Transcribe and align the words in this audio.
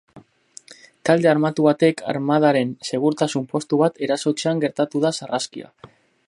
Talde 1.09 1.29
armatu 1.33 1.67
batek 1.67 2.01
armadaren 2.13 2.71
segurtasun 2.89 3.45
postu 3.53 3.81
bat 3.83 4.03
erasotzean 4.09 4.65
gertatu 4.65 5.05
da 5.05 5.13
sarraskia. 5.21 5.71